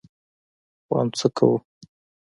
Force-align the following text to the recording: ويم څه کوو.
ويم 0.91 1.09
څه 1.17 1.27
کوو. 1.37 1.57